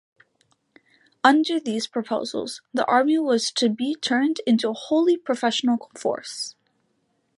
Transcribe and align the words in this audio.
Under 1.23 1.59
these 1.59 1.85
proposals, 1.85 2.63
the 2.73 2.83
army 2.87 3.19
was 3.19 3.51
to 3.51 3.69
be 3.69 3.93
turned 3.93 4.41
into 4.47 4.67
a 4.71 4.73
wholly 4.73 5.15
professional 5.15 5.91
force. 5.95 6.55